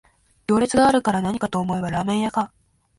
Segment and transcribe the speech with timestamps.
[0.47, 2.51] 行列があるからなにかと思えばラーメン屋か